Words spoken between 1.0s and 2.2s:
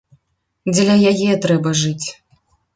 яе трэба жыць.